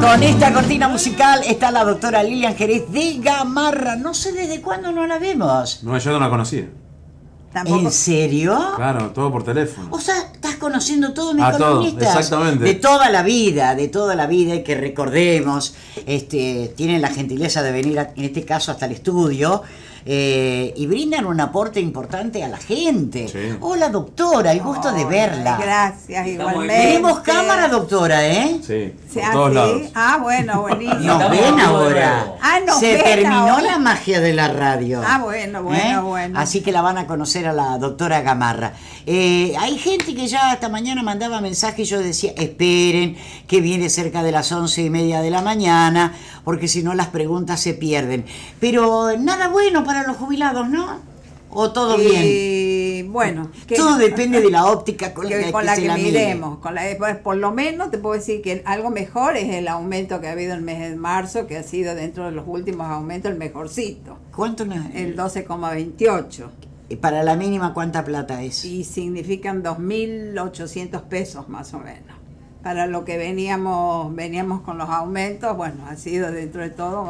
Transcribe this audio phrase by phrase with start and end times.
[0.00, 3.96] Con esta cortina musical está la doctora Lilian Jerez de Gamarra.
[3.96, 5.82] No sé desde cuándo no la vemos.
[5.82, 6.66] No, yo no la conocía.
[7.66, 8.56] ¿En serio?
[8.76, 9.88] Claro, todo por teléfono.
[9.90, 11.50] O sea, estás conociendo todos mis A
[11.98, 12.64] exactamente.
[12.64, 15.74] De toda la vida, de toda la vida, y que recordemos,
[16.06, 19.62] este, tienen la gentileza de venir, a- en este caso, hasta el estudio.
[20.06, 23.28] eh, y brindan un aporte importante a la gente.
[23.28, 23.54] Sí.
[23.60, 25.58] Hola doctora, el gusto de verla.
[25.60, 26.74] Gracias, igualmente.
[26.74, 28.60] Tenemos cámara doctora, ¿eh?
[28.66, 29.82] Sí, Ah, todos lados.
[29.94, 31.00] Ah, bueno, buenísimo.
[31.00, 32.34] Nos ven ahora.
[32.40, 33.62] Ah, nos Se ven terminó ahora.
[33.62, 35.02] la magia de la radio.
[35.04, 36.38] Ah, bueno, bueno, bueno.
[36.38, 38.72] Así que la van a conocer a la doctora Gamarra.
[39.06, 43.88] Eh, hay gente que ya esta mañana mandaba mensajes y yo decía, esperen, que viene
[43.88, 47.74] cerca de las once y media de la mañana, porque si no las preguntas se
[47.74, 48.24] pierden.
[48.60, 51.00] Pero nada bueno para los jubilados, ¿no?
[51.52, 52.22] ¿O todo bien?
[53.02, 56.58] Bueno, que- Todo depende de la óptica con, que- la con que la se miremos.
[56.58, 60.20] Con la, pues, por lo menos te puedo decir que algo mejor es el aumento
[60.20, 63.30] que ha habido el mes de marzo, que ha sido dentro de los últimos aumentos
[63.32, 66.50] el mejorcito, ¿Cuánto no- el 12,28.
[66.88, 68.64] eh, Para la mínima, ¿cuánta plata es?
[68.64, 72.16] y significan 2.800 pesos más o menos.
[72.62, 77.08] Para lo que veníamos veníamos con los aumentos, bueno, ha sido dentro de todo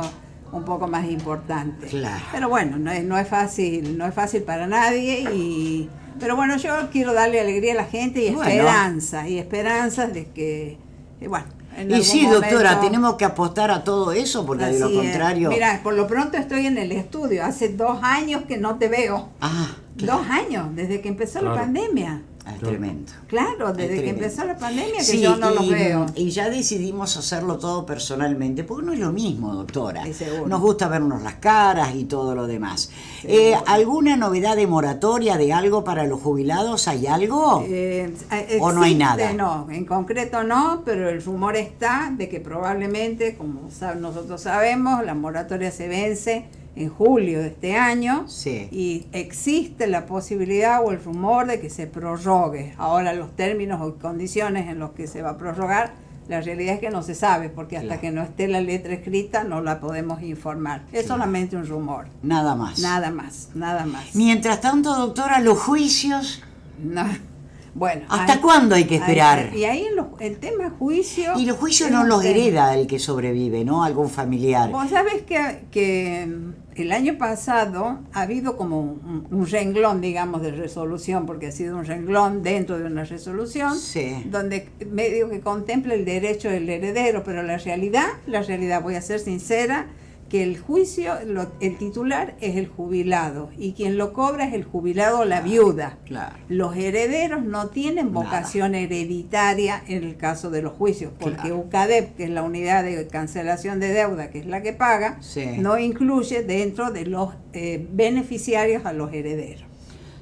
[0.52, 1.86] un poco más importante.
[1.86, 2.24] Claro.
[2.32, 6.56] Pero bueno, no es, no es fácil, no es fácil para nadie y pero bueno,
[6.58, 8.50] yo quiero darle alegría a la gente y Bueno.
[8.50, 10.76] esperanza, y esperanzas de que
[11.20, 11.46] eh, bueno,
[11.78, 14.96] en Y sí, doctora, momento- tenemos que apostar a todo eso, porque de lo es.
[14.96, 15.48] contrario...
[15.50, 19.28] Mira, por lo pronto estoy en el estudio, hace dos años que no te veo.
[19.40, 20.18] Ah, claro.
[20.18, 22.22] Dos años, desde que empezó la pandemia.
[22.46, 23.12] Ah, tremendo.
[23.26, 24.24] Claro, desde que tremendo.
[24.24, 26.06] empezó la pandemia que Sí, yo no y, los veo.
[26.14, 30.04] y ya decidimos hacerlo todo personalmente, porque no es lo mismo, doctora.
[30.12, 30.24] Sí.
[30.46, 32.90] Nos gusta vernos las caras y todo lo demás.
[33.24, 36.88] Eh, ¿Alguna novedad de moratoria de algo para los jubilados?
[36.88, 37.62] ¿Hay algo?
[37.66, 38.14] Eh,
[38.60, 39.32] ¿O no hay nada?
[39.34, 43.68] No, en concreto no, pero el rumor está de que probablemente, como
[44.00, 48.68] nosotros sabemos, la moratoria se vence en julio de este año Sí.
[48.70, 52.74] y existe la posibilidad o el rumor de que se prorrogue.
[52.78, 55.92] Ahora los términos o condiciones en los que se va a prorrogar,
[56.28, 58.00] la realidad es que no se sabe, porque hasta Claro.
[58.02, 60.82] que no esté la letra escrita no la podemos informar.
[60.92, 62.06] Es solamente un rumor.
[62.22, 62.78] Nada más.
[62.78, 64.14] Nada más, nada más.
[64.14, 66.42] Mientras tanto, doctora, los juicios...
[66.82, 67.04] No.
[67.74, 68.02] Bueno.
[68.08, 69.54] ¿Hasta cuándo hay que esperar?
[69.54, 71.32] y ahí los- el tema juicio.
[71.38, 73.84] Y los juicios no los hereda el que sobrevive, ¿no?
[73.84, 74.70] Algún familiar.
[74.70, 80.42] Vos sabés que, que mm, el año pasado ha habido como un, un renglón, digamos,
[80.42, 84.24] de resolución, porque ha sido un renglón dentro de una resolución, Sí.
[84.30, 89.02] donde medio que contempla el derecho del heredero, pero la realidad, la realidad, voy a
[89.02, 89.86] ser sincera,
[90.30, 94.64] que el juicio, lo- el titular es el jubilado y quien lo cobra es el
[94.64, 95.98] jubilado o la viuda.
[96.06, 96.36] Claro.
[96.48, 98.24] Los herederos no tienen Nada.
[98.24, 101.58] vocación hereditaria en el caso de los juicios, porque Claro.
[101.58, 105.44] UCADEP, que es la unidad de cancelación de deuda, que es la que paga, Sí.
[105.58, 109.64] no incluye dentro de los eh, beneficiarios a los herederos.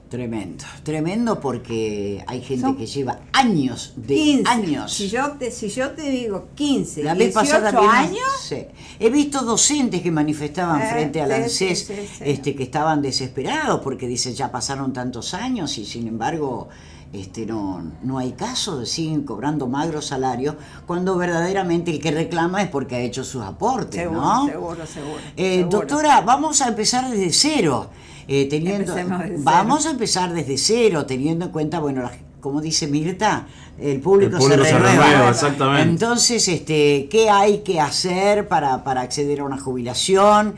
[0.08, 4.48] Tremendo, tremendo porque hay gente Son que lleva años, de 15.
[4.50, 4.90] años.
[4.94, 8.64] Si yo te, si yo te digo 15, La vez 18 pasada vimos- años, sí.
[8.98, 12.24] He visto docentes que manifestaban Eh, frente al ANSES sí, sí, sí.
[12.24, 16.68] este, que estaban desesperados porque dicen ya pasaron tantos años y sin embargo
[17.12, 22.68] este, no, no hay caso, siguen cobrando magros salarios cuando verdaderamente el que reclama es
[22.68, 24.46] porque ha hecho sus aportes, seguro, ¿no?
[24.46, 25.78] seguro, seguro, Eh, seguro.
[25.80, 27.90] doctora, vamos a empezar desde cero.
[28.28, 28.94] Eh, teniendo,
[29.38, 33.46] vamos a empezar desde cero, teniendo en cuenta, bueno, la- como dice Mirta,
[33.80, 35.04] el público, El público se se renueva.
[35.06, 35.90] renueva, exactamente.
[35.90, 40.54] Entonces, este, ¿qué hay que hacer para, para acceder a una jubilación?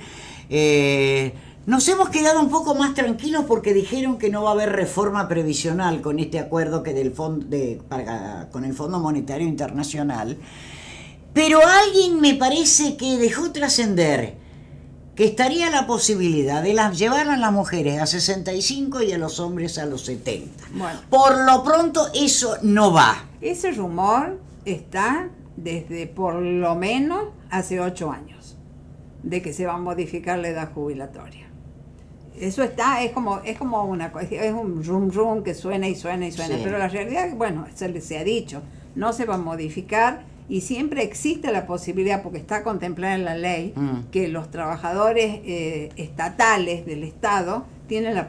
[0.50, 1.32] Eh,
[1.66, 5.28] nos hemos quedado un poco más tranquilos porque dijeron que no va a haber reforma
[5.28, 10.36] previsional con este acuerdo que del fondo de, para- con el Fondo Monetario Internacional.
[11.32, 14.34] Pero alguien me parece que dejó trascender
[15.20, 19.38] que estaría la posibilidad de las, llevar a las mujeres a 65 y a los
[19.38, 20.64] hombres a los 70.
[20.72, 20.98] Bueno.
[21.10, 23.26] Por lo pronto eso no va.
[23.42, 25.28] ese rumor está
[25.58, 28.56] desde por lo menos hace ocho años,
[29.22, 31.48] de que se va a modificar la edad jubilatoria.
[32.40, 36.28] Eso está, es como, es como una es un rum rum que suena y suena
[36.28, 36.62] y suena, Sí.
[36.64, 38.62] pero la realidad, bueno, se, se ha dicho,
[38.94, 43.36] no se va a modificar y siempre existe la posibilidad, porque está contemplada en la
[43.36, 44.10] ley, Mm.
[44.10, 48.28] que los trabajadores eh, estatales del Estado tienen la,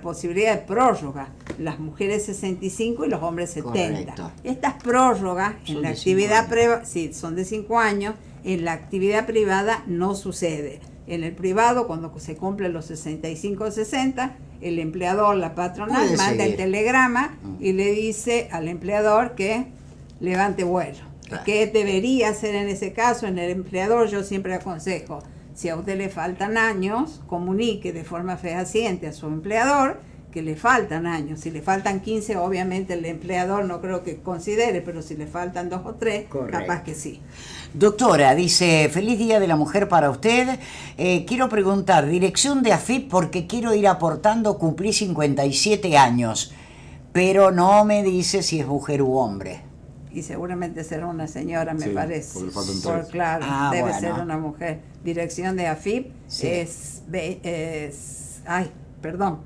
[0.00, 1.28] posibilidad de prórroga,
[1.58, 4.14] las mujeres 65 y los hombres 70.
[4.14, 4.32] Correcto.
[4.44, 8.14] Estas prórrogas Son en la actividad privada, sí, son de 5 años,
[8.44, 10.80] en la actividad privada no sucede.
[11.08, 16.44] En el privado, cuando se cumplen los 65 o 60, el empleador, la patronal, manda
[16.44, 17.56] el telegrama Mm.
[17.64, 19.66] y le dice al empleador que
[20.20, 21.05] levante vuelo.
[21.26, 21.44] Claro.
[21.44, 23.26] ¿Qué debería hacer en ese caso?
[23.26, 25.20] En el empleador yo siempre aconsejo,
[25.54, 30.00] si a usted le faltan años, comunique de forma fehaciente a su empleador
[30.36, 31.40] que le faltan años.
[31.40, 35.70] Si le faltan 15, obviamente el empleador no creo que considere, pero si le faltan
[35.70, 36.58] dos o tres, Correcto.
[36.58, 37.22] capaz que sí.
[37.72, 40.58] Doctora, dice, feliz Día de la Mujer para usted.
[40.98, 46.52] Eh, quiero preguntar, dirección de AFIP porque quiero ir aportando, cumplí 57 años,
[47.12, 49.62] pero no me dice si es mujer u hombre.
[50.16, 52.38] Y seguramente será una señora, me Sí, parece.
[52.82, 54.00] Por- claro, Ah, debe bueno.
[54.00, 54.80] ser una mujer.
[55.04, 56.46] Dirección de AFIP Sí.
[56.46, 58.70] es, es- Ay,
[59.02, 59.40] perdón.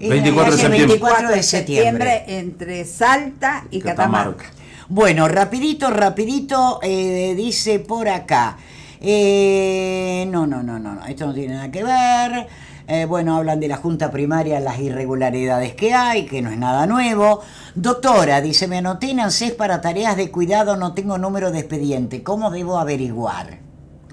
[0.00, 0.86] Es 24 de septiembre.
[0.86, 2.24] 24 de septiembre.
[2.28, 4.46] entre Salta y Catamarca.
[4.88, 8.56] Bueno, rapidito, rapidito, eh, dice por acá.
[9.02, 12.46] Eh, no, no, no, no, no, esto no tiene nada que ver.
[12.88, 16.86] Eh, bueno, hablan de la Junta Primaria, las irregularidades que hay, que no es nada
[16.86, 17.40] nuevo.
[17.74, 22.22] Doctora, dice, me anoté en ANSES para tareas de cuidado, no tengo número de expediente.
[22.22, 23.58] ¿Cómo debo averiguar?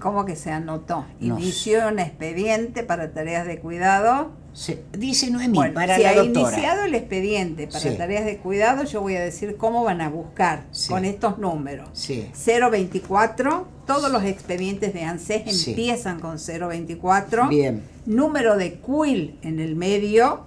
[0.02, 1.06] ¿Cómo que se anotó?
[1.20, 4.32] No Inició un expediente para tareas de cuidado.
[4.54, 6.52] Se- dice Noemí, Bueno, para si la ha doctora.
[6.52, 7.98] iniciado el expediente para Sí.
[7.98, 10.90] tareas de cuidado, yo voy a decir cómo van a buscar Sí.
[10.90, 11.90] con estos números.
[11.94, 12.28] Sí.
[12.34, 15.72] 024, todos los expedientes de ANSES Sí.
[15.72, 17.48] empiezan con 024.
[17.48, 17.84] Bien.
[18.06, 20.42] Número de QUIL en el medio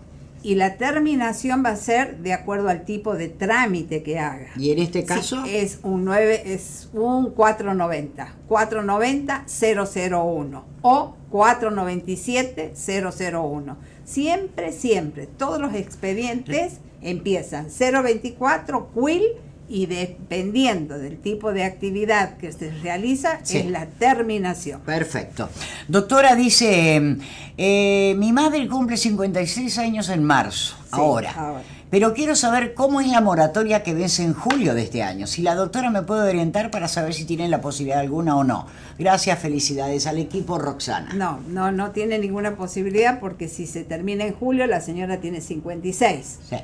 [0.46, 4.50] y la terminación va a ser de acuerdo al tipo de trámite que haga.
[4.56, 5.42] ¿Y en este Sí, caso?
[5.44, 8.32] es un 9, es un 490.
[8.46, 12.74] 490 001 o 497
[13.32, 13.76] 001.
[14.04, 19.22] Siempre, siempre, todos los expedientes empiezan 024 QUIL
[19.68, 23.58] y dependiendo del tipo de actividad que se realiza Sí.
[23.58, 24.80] es la terminación.
[24.82, 25.48] Perfecto.
[25.88, 27.16] Doctora dice,
[27.58, 31.32] eh, mi madre cumple 56 años en marzo, ahora.
[31.32, 31.62] ahora.
[31.88, 35.28] Pero quiero saber cómo es la moratoria que vence en julio de este año.
[35.28, 38.66] Si la doctora me puede orientar para saber si tiene la posibilidad alguna o no.
[38.98, 41.12] Gracias, felicidades al equipo Roxana.
[41.14, 45.40] No, no, no tiene ninguna posibilidad porque si se termina en julio la señora tiene
[45.40, 46.38] 56.
[46.50, 46.56] Sí.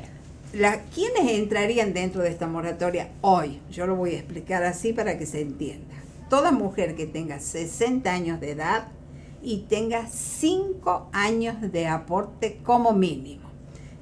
[0.52, 3.60] La, ¿Quiénes entrarían dentro de esta moratoria hoy?
[3.70, 5.94] Yo lo voy a explicar así para que se entienda.
[6.28, 8.88] Toda mujer que tenga 60 años de edad
[9.43, 13.50] y tenga 5 años de aporte como mínimo.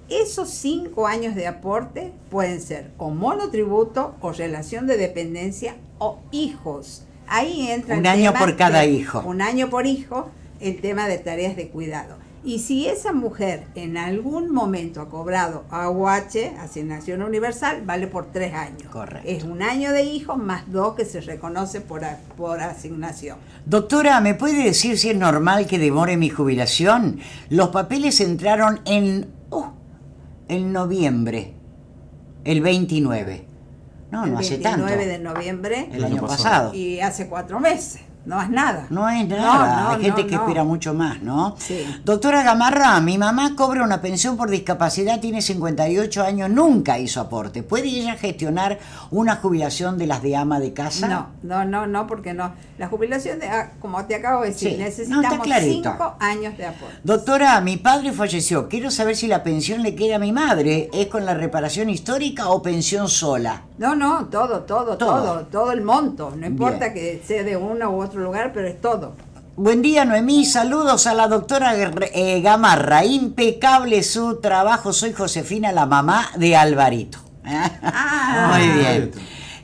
[0.08, 7.04] Esos 5 años de aporte pueden ser o monotributo o relación de dependencia o hijos.
[7.28, 9.20] Ahí entra Un el año tema por cada de- hijo.
[9.24, 12.16] Un año por hijo, el tema de tareas de cuidado.
[12.42, 18.54] Y si esa mujer en algún momento ha cobrado AUH, asignación universal, vale por tres
[18.54, 18.90] años.
[18.90, 19.28] Correcto.
[19.28, 22.00] Es un año de hijo más dos que se reconoce por,
[22.38, 23.36] por asignación.
[23.66, 27.20] Doctora, ¿me puede decir si es normal que demore mi jubilación?
[27.50, 29.72] Los papeles entraron en, oh,
[30.48, 31.52] en noviembre,
[32.44, 33.44] el 29.
[34.10, 35.08] No, el no hace 29 tanto.
[35.10, 36.44] de noviembre El año año pasado.
[36.70, 36.74] pasado.
[36.74, 38.00] y hace cuatro meses.
[38.30, 38.86] No es nada.
[38.90, 41.56] No es nada, no, hay gente no, que espera mucho más, ¿no?
[41.58, 41.84] Sí.
[42.04, 47.64] Doctora Gamarra, mi mamá cobra una pensión por discapacidad, tiene 58 años, nunca hizo aporte.
[47.64, 48.78] ¿Puede ella gestionar
[49.10, 51.08] una jubilación de las de ama de casa?
[51.08, 52.52] No, no, no, no, porque no.
[52.78, 55.90] La jubilación, de, ah, como te acabo de decir, Sí, necesitamos está clarito.
[55.90, 56.94] cinco años de aporte.
[57.02, 58.68] Doctora, mi padre falleció.
[58.68, 60.88] Quiero saber si la pensión le queda a mi madre.
[60.92, 63.62] ¿Es con la reparación histórica o pensión sola?
[63.76, 65.22] No, no, todo, todo, Todo.
[65.22, 66.32] todo, todo, el monto.
[66.36, 66.92] No importa Bien.
[66.94, 69.14] que sea de uno u otro lugar, pero es todo.
[69.56, 70.46] Buen día, Noemí.
[70.46, 73.04] Saludos a la doctora eh, Gamarra.
[73.04, 74.92] Impecable su trabajo.
[74.92, 77.18] Soy Josefina, la mamá de Alvarito.
[77.44, 78.56] Ah.
[78.56, 79.10] Muy bien.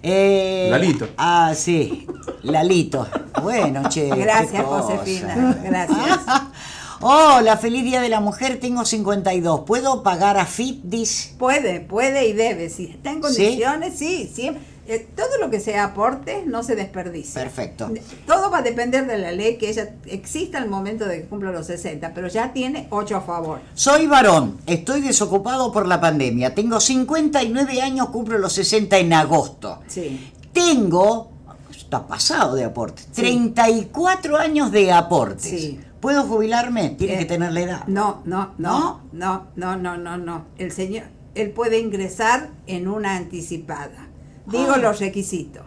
[0.03, 1.09] Eh, Lalito.
[1.17, 2.07] Ah, sí.
[2.43, 3.09] Lalito.
[3.43, 4.11] Bueno, che.
[4.11, 4.99] qué Gracias, cosa.
[4.99, 5.57] Josefina.
[5.65, 6.21] Gracias.
[7.01, 8.59] Hola, feliz Día de la Mujer.
[8.61, 9.61] Tengo 52.
[9.67, 10.83] ¿Puedo pagar a FIP?
[10.85, 11.35] Dice.
[11.39, 12.71] Puede, puede y debe.
[12.71, 13.23] Si está en ¿Sí?
[13.23, 14.63] condiciones, sí, siempre.
[14.89, 17.43] Eh, todo lo que sea aporte no se desperdicia.
[17.43, 17.91] Perfecto.
[18.27, 21.51] Todo va a depender de la ley que ella exista al momento de que cumpla
[21.51, 23.61] los 60, pero ya tiene 8 a favor.
[23.75, 26.55] Soy varón, estoy desocupado por la pandemia.
[26.55, 29.81] Tengo 59 años, cumplo los 60 en agosto.
[29.89, 30.33] Sí.
[30.53, 31.31] Tengo,
[31.71, 35.43] está pasado de aporte, 34 años de aportes.
[35.51, 35.81] Sí.
[36.01, 36.91] ¿Puedo jubilarme?
[36.91, 37.87] Tiene Eh, que tener la edad.
[37.89, 40.45] No, no, no, no, no, no, no, no.
[40.59, 44.06] El señor, él puede ingresar en una anticipada.
[44.47, 44.79] Digo Ah.
[44.79, 45.63] los requisitos.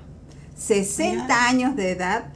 [0.57, 1.47] 60 Ya.
[1.49, 2.33] años de edad,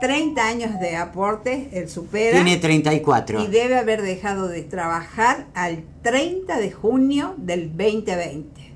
[0.00, 2.32] 30 años de aporte, él supera.
[2.42, 3.42] Tiene 34.
[3.42, 8.72] y debe haber dejado de trabajar al 30 de junio del 2020.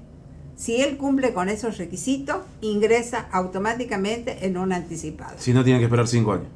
[0.57, 5.35] Si él cumple con esos requisitos, ingresa automáticamente en un anticipado.
[5.39, 6.49] Si no, tiene que esperar cinco años.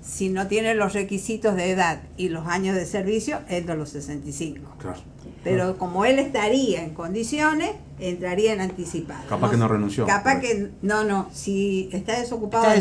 [0.00, 3.88] Si no tiene los requisitos de edad y los años de servicio, es de los
[3.90, 4.74] 65.
[4.78, 5.00] Claro.
[5.44, 9.22] Pero como él estaría en condiciones, entraría en anticipado.
[9.28, 10.06] Capaz que no renunció.
[10.06, 12.64] Capaz que, no, no, si está desocupado.
[12.64, 12.80] Está la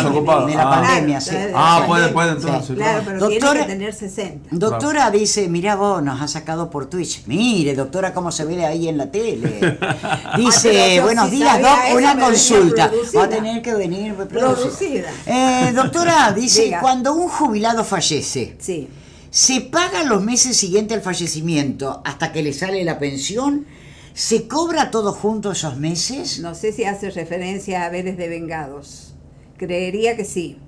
[0.00, 0.44] desocupado.
[0.44, 0.46] Ah.
[0.46, 0.70] De la Ah.
[0.70, 1.34] pandemia, sí.
[1.54, 1.86] Ah, sí.
[1.88, 2.36] puede, puede, Sí.
[2.46, 2.76] entonces.
[2.76, 4.48] Claro, pero Doctora- tiene que tener 60.
[4.52, 7.24] Doctora dice, mira vos, nos ha sacado por Twitch.
[7.26, 9.60] Mire, doctora, cómo se ve ahí en la tele.
[10.36, 12.90] Dice, pero yo buenos sí días, Doc, eso, una consulta.
[13.16, 15.10] Va a tener que venir Producida.
[15.26, 16.80] Eh, doctora, dice, Diga.
[16.80, 18.88] cuando un jubilado fallece, Sí.
[19.30, 23.66] ¿Se paga los meses siguientes al fallecimiento hasta que le sale la pensión?
[24.14, 26.40] ¿Se cobra todo junto esos meses?
[26.40, 29.14] No sé si hace referencia a haberes de vengados.
[29.56, 30.58] Creería que sí.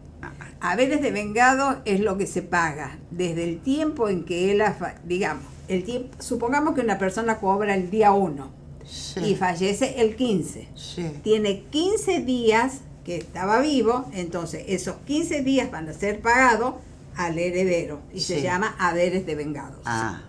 [0.60, 4.62] Haberes de vengados es lo que se paga desde el tiempo en que él,
[5.04, 10.16] digamos, el tiempo, supongamos que una persona cobra el día 1 Sí, y fallece el
[10.16, 10.68] 15.
[10.74, 11.06] sí.
[11.22, 16.74] Tiene 15 días que estaba vivo, entonces esos 15 días van a ser pagados
[17.16, 19.80] al heredero y se llama haberes de vengados.
[19.84, 20.22] Ah,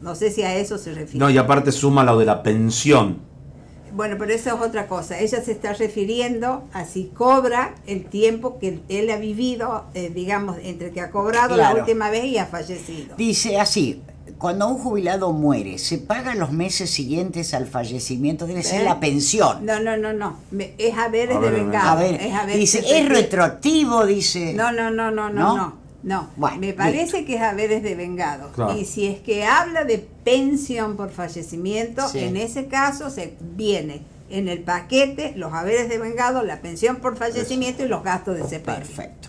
[0.00, 1.18] No sé si a eso se refiere.
[1.18, 3.18] No, y aparte suma lo de la pensión.
[3.94, 5.18] Bueno, pero eso es otra cosa.
[5.20, 10.56] Ella se está refiriendo a si cobra el tiempo que él ha vivido, eh, digamos,
[10.62, 11.74] entre que ha cobrado Claro.
[11.76, 13.14] la última vez y ha fallecido.
[13.16, 14.02] Dice así,
[14.36, 18.48] cuando un jubilado muere, ¿se paga los meses siguientes al fallecimiento?
[18.48, 18.84] Debe ser ¿Eh?
[18.84, 19.64] la pensión.
[19.64, 20.38] No, no, no, no.
[20.50, 21.88] Me- es haberes A de vengado.
[21.90, 24.04] A ver, es haberes dice, ¿es retroactivo?
[24.04, 24.54] Dice.
[24.54, 25.83] No, no, no, no, no, ¿No?
[26.04, 26.28] No.
[26.36, 28.52] Bueno, Me parece que es haberes de vengado.
[28.52, 28.76] Claro.
[28.78, 32.20] Y si es que habla de pensión por fallecimiento, Sí.
[32.20, 37.16] en ese caso se viene en el paquete los haberes de vengado, la pensión por
[37.16, 38.76] fallecimiento y los gastos de CPM.
[38.78, 39.28] Perfecto.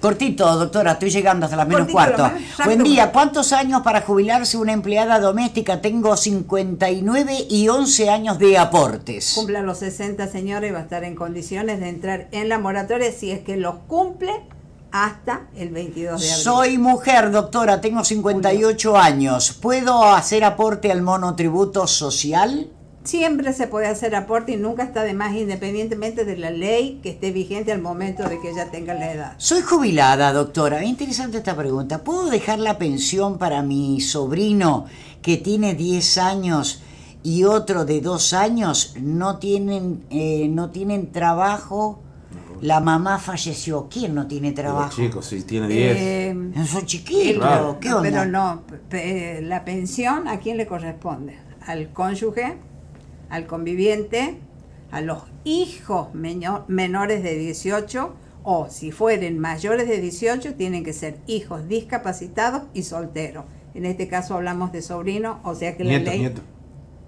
[0.00, 2.30] Cortito, doctora, estoy llegando hasta las menos Cortito, cuarto.
[2.64, 5.80] Buen día, ¿cuántos años para jubilarse una empleada doméstica?
[5.80, 9.32] Tengo 59 y 11 años de aportes.
[9.36, 13.12] Cumpla los 60 señores y va a estar en condiciones de entrar en la moratoria
[13.12, 14.32] si es que los cumple
[14.92, 16.44] hasta el 22 de abril.
[16.44, 19.52] Soy mujer, doctora, tengo 58 años.
[19.52, 22.70] ¿Puedo hacer aporte al monotributo social?
[23.04, 27.10] Siempre se puede hacer aporte y nunca está de más independientemente de la ley que
[27.10, 29.34] esté vigente al momento de que ella tenga la edad.
[29.38, 30.84] Soy jubilada, doctora.
[30.84, 32.04] Interesante esta pregunta.
[32.04, 34.86] ¿Puedo dejar la pensión para mi sobrino
[35.20, 36.82] que tiene 10 años
[37.24, 38.94] y otro de 2 años?
[39.00, 41.98] No tienen, eh, no tienen trabajo.
[42.62, 43.88] La mamá falleció.
[43.90, 44.96] ¿Quién no tiene Los trabajo?
[44.96, 45.96] chicos, si tiene 10.
[45.98, 47.36] Eh, Son chiquitos.
[47.42, 47.78] Claro.
[47.80, 48.02] ¿Qué onda?
[48.08, 51.36] Pero no, pe- la pensión a quién le corresponde?
[51.66, 52.56] Al cónyuge,
[53.30, 54.38] al conviviente,
[54.92, 58.14] a los hijos menores de 18
[58.44, 63.44] o si fueren mayores de 18 tienen que ser hijos discapacitados y solteros.
[63.74, 66.42] En este caso hablamos de sobrinos, o sea que la nieto, ley nieto.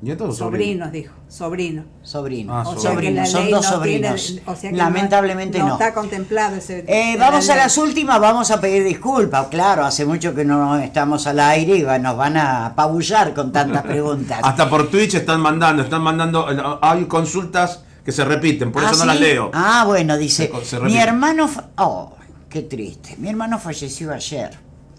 [0.01, 0.85] ¿Nieto o sobrino?
[0.85, 1.85] sobrinos dijo, sobrinos.
[2.03, 2.55] Sobrino.
[2.55, 2.93] Ah, O sea
[3.27, 4.41] Son dos no tiene- sobrinos.
[4.47, 5.73] o sea que Lamentablemente no, no.
[5.75, 6.85] está contemplado ese.
[6.87, 9.47] Eh, vamos la a las últimas, vamos a pedir disculpas.
[9.47, 13.51] Claro, hace mucho que no estamos al aire y va- nos van a apabullar con
[13.53, 14.41] tantas preguntas.
[14.43, 18.91] Hasta por Twitch están mandando, están mandando, eh, hay consultas que se repiten, por ¿Ah,
[18.91, 19.51] eso no las leo.
[19.55, 21.49] Ah, bueno, dice, Se- se mi hermano,
[21.79, 22.13] oh,
[22.51, 24.51] qué triste, mi hermano falleció ayer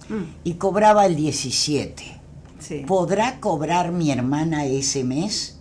[0.10, 0.24] Mm.
[0.44, 2.15] y cobraba el 17.
[2.60, 2.84] Sí.
[2.88, 5.60] ¿Podrá cobrar mi hermana ese mes?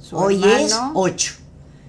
[0.00, 1.34] Su Hoy hermano, es 8.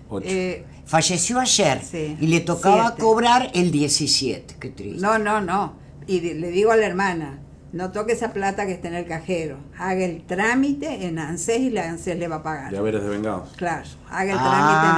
[0.09, 0.25] Ocho.
[0.27, 3.01] eh, Falleció ayer Sí, y le tocaba siete.
[3.03, 4.55] cobrar el 17.
[4.59, 4.99] Qué triste.
[5.01, 5.73] No, no, no.
[6.07, 7.39] Y le digo a la hermana,
[7.71, 9.57] no toque esa plata que está en el cajero.
[9.77, 12.73] Haga el trámite en ANSES y la ANSES le va a pagar.
[12.73, 13.49] Ya veres de vengados.
[13.55, 14.95] Claro, haga el Ah, trámite en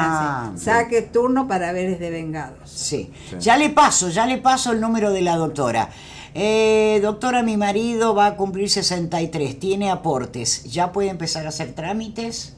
[0.54, 0.66] ANSES.
[0.66, 0.76] bien.
[0.76, 2.70] Saque turno para veres de vengados.
[2.70, 3.12] Sí.
[3.30, 3.36] Sí.
[3.40, 5.90] ya le paso, ya le paso el número de la doctora.
[6.34, 10.64] Eh, doctora, mi marido va a cumplir 63, tiene aportes.
[10.64, 12.56] ¿Ya puede empezar a hacer trámites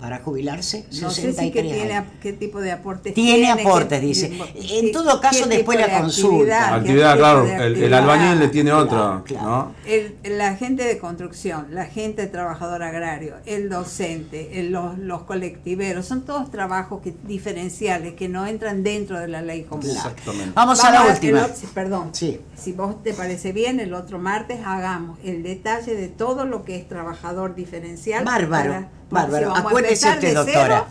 [0.00, 0.86] para jubilarse?
[1.00, 2.12] No sé si que tiene, años.
[2.22, 4.30] qué tipo de aportes Tiene qué- aportes, dice.
[4.70, 6.74] En todo caso, después la consulta.
[6.76, 7.44] actividad, claro.
[7.46, 9.46] El, albañil le tiene Claro, otra, claro.
[9.48, 9.74] ¿no?
[9.86, 15.22] El, la gente de construcción, la gente de trabajador agrario, el docente, el- los, los
[15.22, 19.84] colectiveros, son todos trabajos que, diferenciales que no entran dentro de la ley común.
[19.90, 20.52] Exactamente.
[20.54, 21.42] Vamos a la última.
[21.44, 22.10] otro- perdón.
[22.12, 22.40] Sí.
[22.56, 26.76] Si vos te parece bien, el otro martes hagamos el detalle de todo lo que
[26.76, 28.24] es trabajador diferencial.
[28.24, 29.54] Bárbaro, para- bárbaro.
[29.54, 30.86] si Acuérdese usted, doctora.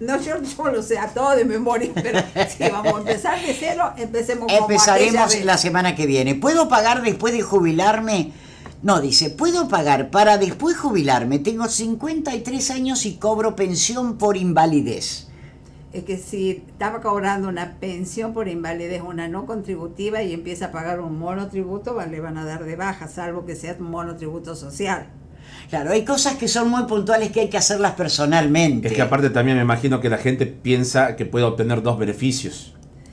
[0.00, 3.54] no, yo, yo lo sé a todo de memoria, pero si vamos a empezar de
[3.54, 6.34] cero, empecemos como Empezaremos la semana que viene.
[6.34, 8.32] ¿Puedo pagar después de jubilarme?
[8.82, 11.38] No, dice, puedo pagar para después jubilarme.
[11.38, 15.28] Tengo 53 años y cobro pensión por invalidez.
[15.94, 20.72] Es que si estaba cobrando una pensión por invalidez, una no contributiva, y empieza a
[20.72, 25.06] pagar un monotributo, le van a dar de baja, salvo que sea un monotributo social.
[25.70, 28.88] Claro, hay cosas que son muy puntuales que hay que hacerlas personalmente.
[28.88, 32.70] Es que aparte también me imagino que la gente piensa que puede obtener dos beneficios.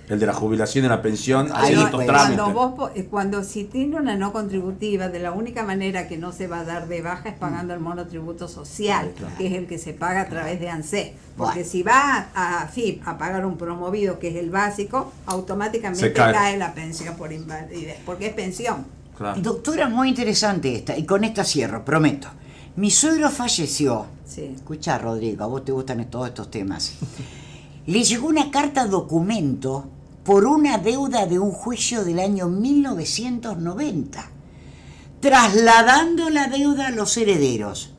[0.10, 2.06] el de la jubilación y la pensión, Ahí pues.
[2.06, 2.38] trámites.
[2.42, 6.34] cuando vos eh, cuando si tiene una no contributiva, de la única manera que no
[6.34, 9.78] se va a dar de baja es pagando el monotributo social, que es el que
[9.78, 11.14] se paga a través de ANSE.
[11.38, 11.70] Porque Bueno.
[11.72, 16.34] si va a FIP a pagar un promovido, que es el básico, automáticamente cae.
[16.34, 16.58] cae.
[16.58, 18.86] la pensión por invalidez, porque es pensión.
[19.18, 19.40] Claro.
[19.40, 22.28] Doctora, muy interesante esta, y con esta cierro, prometo.
[22.76, 24.06] Mi suegro falleció.
[24.26, 24.54] Sí.
[24.56, 26.94] Escucha, Rodrigo, a vos te gustan todos estos temas.
[27.86, 29.86] Le llegó una carta documento
[30.24, 34.30] por una deuda de un juicio del año 1990,
[35.20, 37.92] trasladando la deuda a los herederos.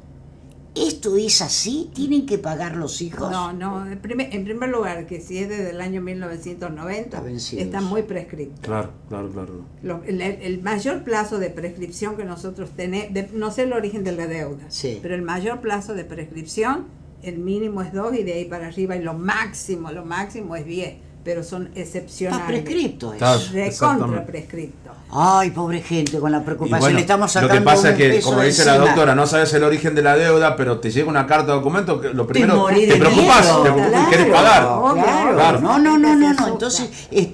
[0.75, 1.91] ¿Esto es así?
[1.95, 3.31] ¿Tienen que pagar los hijos?
[3.31, 7.61] No, no, en primer, en primer lugar, que si es desde el año 1990, Está
[7.61, 8.55] está muy prescrito.
[8.62, 9.64] Claro, claro, claro.
[9.83, 14.12] Lo- el, el mayor plazo de prescripción que nosotros tenemos, no sé el origen de
[14.12, 14.99] la deuda, Sí.
[15.02, 16.87] pero el mayor plazo de prescripción,
[17.23, 20.64] el mínimo es 2 y de ahí para arriba, y lo máximo, lo máximo es
[20.64, 22.41] 10, pero son excepcionales.
[22.43, 23.25] Está prescripto eso.
[23.26, 24.21] Recontra Exactamente.
[24.33, 24.91] prescripto.
[25.11, 26.81] Ay, pobre gente, con la Y preocupación.
[26.81, 28.87] bueno, Estamos lo sacando que pasa es que, como de dice la encima.
[28.88, 32.00] doctora, no sabes el origen de la deuda, pero te llega una carta de documento,
[32.00, 34.11] que lo primero te de preocupas, miedo, te preocupas, claro.
[34.11, 34.64] querés pagar.
[34.67, 35.61] Obvio, Claro, Claro.
[35.61, 36.49] no, no, no, no, no.
[36.49, 37.29] Entonces, es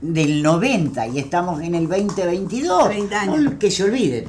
[0.00, 2.84] del 90 y estamos en el 2022.
[2.88, 3.38] 30 años.
[3.40, 4.24] No, que se olviden.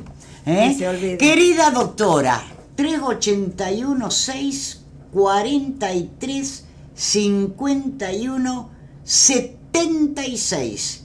[0.46, 0.70] ¿eh?
[0.70, 1.18] Que se olviden.
[1.18, 2.42] Querida doctora,
[2.76, 4.82] 381 6
[5.14, 8.70] 43 51
[9.06, 11.04] 76.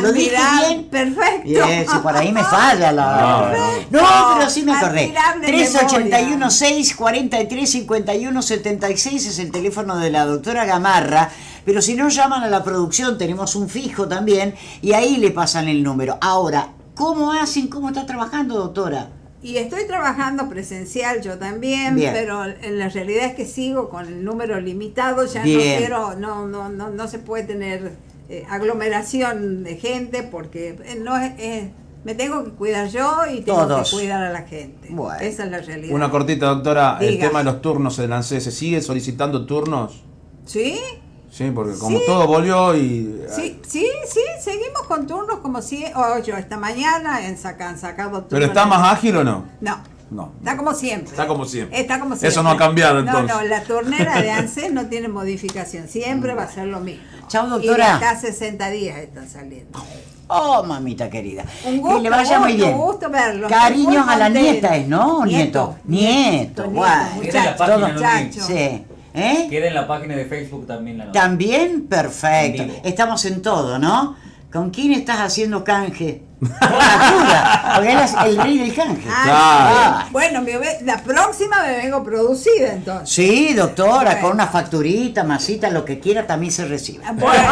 [0.00, 0.84] ¿Lo dije bien?
[0.84, 1.42] perfecto.
[1.44, 3.52] Bien, si por ahí me falla la.
[3.90, 5.06] No, No, pero sí me acordé.
[5.06, 6.50] Admirable 381 memoria.
[6.50, 11.30] 6 43 51 76 es el teléfono de la doctora Gamarra.
[11.64, 15.66] Pero si no llaman a la producción, tenemos un fijo también y ahí le pasan
[15.68, 16.18] el número.
[16.20, 17.66] Ahora, ¿cómo hacen?
[17.66, 19.08] ¿Cómo está trabajando, doctora?
[19.42, 22.12] Y estoy trabajando presencial yo también, Bien.
[22.14, 25.58] pero en la realidad es que sigo con el número limitado, ya Bien.
[25.58, 27.92] no quiero, no, no, no, no se puede tener
[28.28, 31.70] eh, aglomeración de gente porque eh, no es, es-
[32.04, 33.90] me tengo que cuidar yo y tengo Todos.
[33.90, 34.88] que cuidar a la gente.
[34.90, 35.20] Bueno.
[35.20, 35.94] Esa es la realidad.
[35.94, 40.02] Una cortita, doctora, el tema de los turnos en ANSE, ¿se sigue solicitando turnos?
[40.44, 40.78] ¿Sí?
[41.30, 42.04] Sí, porque como Sí.
[42.06, 43.22] todo volvió y...
[43.34, 44.20] Sí, sí, sí,
[44.86, 48.28] con turnos como si, oh, yo esta mañana en saca- han sacado turnos.
[48.30, 49.44] ¿Pero está más ágil o no?
[49.60, 49.78] No,
[50.10, 50.32] No.
[50.40, 51.10] Está como siempre.
[51.10, 51.80] Está como siempre.
[51.80, 52.28] Está como siempre.
[52.28, 53.34] Eso no ha cambiado, No, entonces.
[53.34, 55.88] no, la turnera de ANSES no tiene modificación.
[55.88, 57.02] Siempre va a ser lo mismo.
[57.28, 57.86] Chao, Y doctora.
[57.98, 59.78] de acá 60 días están saliendo.
[60.28, 61.44] Oh, mamita querida.
[61.66, 62.78] Un gusto, que le vaya muy gusto, bien.
[62.78, 63.50] gusto verlos.
[63.50, 65.24] Cariños a la nieta, ¿es, ¿no?
[65.24, 65.76] Nieto.
[65.84, 66.64] Nieto.
[66.70, 67.14] guay.
[67.16, 67.94] muchacho, Queda en la página, Todo- ¿no?
[67.94, 68.40] muchacho.
[68.46, 68.84] Sí.
[69.14, 69.46] ¿Eh?
[69.50, 71.20] Queda en la página de Facebook también la nota.
[71.20, 72.64] También, perfecto.
[72.84, 74.16] Estamos en todo, ¿no?
[74.52, 76.24] ¿Con quién estás haciendo canje?
[76.40, 79.08] Porque él es el rey del canje.
[79.08, 80.00] Ah, Claro.
[80.04, 80.08] sí.
[80.12, 83.08] Bueno, me ve- la próxima me vengo producida entonces.
[83.08, 84.20] Sí, doctora, Bueno.
[84.20, 87.02] con una facturita, masita, lo que quiera, también se recibe.
[87.06, 87.42] Ah, Bueno,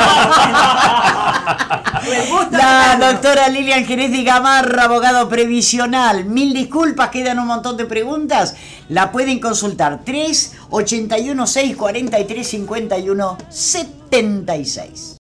[2.04, 2.48] bueno.
[2.50, 6.24] La doctora Lilian Jerez de Gamarra, abogado previsional.
[6.26, 8.56] Mil disculpas, quedan un montón de preguntas.
[8.88, 15.16] La pueden consultar 3 81 6 43 51 76.